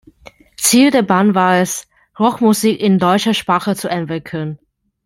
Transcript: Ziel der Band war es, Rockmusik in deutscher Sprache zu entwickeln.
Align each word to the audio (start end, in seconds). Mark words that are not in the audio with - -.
Ziel 0.57 0.89
der 0.89 1.03
Band 1.03 1.35
war 1.35 1.57
es, 1.57 1.87
Rockmusik 2.17 2.79
in 2.79 2.97
deutscher 2.97 3.35
Sprache 3.35 3.75
zu 3.75 3.87
entwickeln. 3.87 4.57